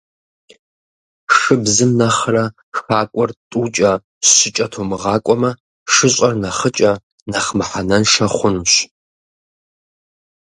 [1.35, 2.45] Шыбзым нэхърэ
[2.77, 5.51] хакӏуэр тӏукӏэ-щыкӏэ тумыгъакӏуэмэ,
[5.93, 6.91] шыщӏэр нэхъыкӏэ,
[7.29, 8.73] нэхъ мыхьэнэншэ хъунущ.